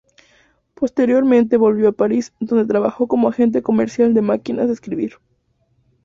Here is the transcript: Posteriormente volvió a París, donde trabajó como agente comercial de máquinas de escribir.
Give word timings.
Posteriormente 0.73 1.57
volvió 1.57 1.89
a 1.89 1.91
París, 1.91 2.33
donde 2.39 2.65
trabajó 2.65 3.07
como 3.07 3.29
agente 3.29 3.61
comercial 3.61 4.15
de 4.15 4.23
máquinas 4.23 4.65
de 4.65 4.73
escribir. 4.73 5.17